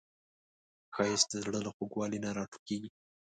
ښایست 0.93 1.27
د 1.31 1.33
زړه 1.43 1.59
له 1.65 1.71
خوږوالي 1.75 2.19
نه 2.25 2.29
راټوکېږي 2.37 2.89